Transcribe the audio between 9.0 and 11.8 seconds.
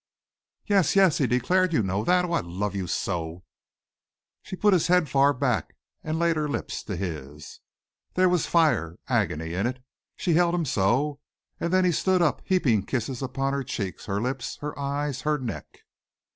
agony in it. She held him so and